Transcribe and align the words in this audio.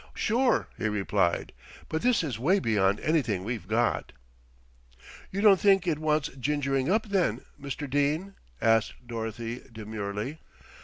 "Sure," 0.15 0.67
he 0.79 0.89
replied; 0.89 1.53
"but 1.87 2.01
this 2.01 2.23
is 2.23 2.39
way 2.39 2.57
beyond 2.57 2.99
anything 3.01 3.43
we've 3.43 3.67
got." 3.67 4.13
"You 5.29 5.41
don't 5.41 5.59
think 5.59 5.85
it 5.85 5.99
wants 5.99 6.29
gingering 6.29 6.89
up 6.89 7.09
then, 7.09 7.41
Mr. 7.61 7.87
Dene," 7.87 8.33
asked 8.59 8.95
Dorothy 9.05 9.61
demurely. 9.71 10.39